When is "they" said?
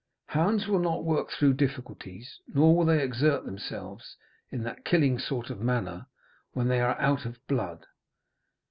2.85-3.03, 6.69-6.81